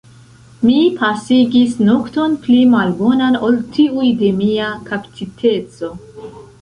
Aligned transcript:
Mi 0.67 0.77
pasigis 1.01 1.75
nokton 1.89 2.33
pli 2.45 2.57
malbonan 2.71 3.37
ol 3.49 3.59
tiuj 3.77 4.09
de 4.23 4.33
mia 4.41 4.71
kaptiteco. 4.89 5.93